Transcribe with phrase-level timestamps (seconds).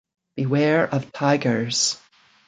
[0.35, 1.97] Beware of tigers.